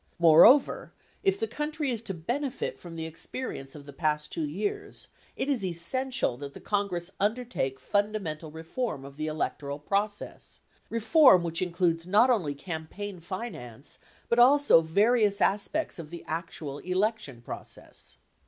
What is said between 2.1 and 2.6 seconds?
bene